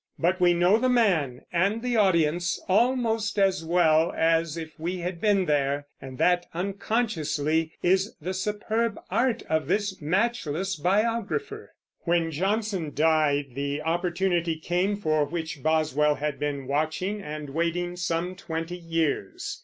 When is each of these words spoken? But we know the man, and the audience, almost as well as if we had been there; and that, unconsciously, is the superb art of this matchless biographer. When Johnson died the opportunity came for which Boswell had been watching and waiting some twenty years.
But 0.17 0.41
we 0.41 0.55
know 0.55 0.79
the 0.79 0.89
man, 0.89 1.41
and 1.53 1.83
the 1.83 1.95
audience, 1.95 2.59
almost 2.67 3.37
as 3.37 3.63
well 3.63 4.11
as 4.17 4.57
if 4.57 4.71
we 4.79 4.97
had 4.97 5.21
been 5.21 5.45
there; 5.45 5.85
and 6.01 6.17
that, 6.17 6.47
unconsciously, 6.55 7.73
is 7.83 8.15
the 8.19 8.33
superb 8.33 8.99
art 9.11 9.43
of 9.47 9.67
this 9.67 10.01
matchless 10.01 10.75
biographer. 10.75 11.73
When 11.99 12.31
Johnson 12.31 12.95
died 12.95 13.51
the 13.53 13.83
opportunity 13.83 14.55
came 14.57 14.95
for 14.95 15.23
which 15.23 15.61
Boswell 15.61 16.15
had 16.15 16.39
been 16.39 16.65
watching 16.65 17.21
and 17.21 17.51
waiting 17.51 17.95
some 17.95 18.33
twenty 18.35 18.77
years. 18.77 19.59